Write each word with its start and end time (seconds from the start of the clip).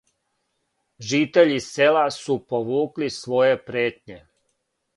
Житељи 1.09 1.59
села 1.67 2.07
су 2.17 2.39
повукли 2.53 3.13
своје 3.19 3.63
претње. 3.69 4.21